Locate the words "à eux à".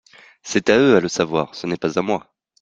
0.71-0.99